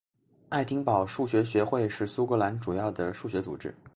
[0.49, 3.75] 爱丁堡数学学会是苏格兰主要的数学组织。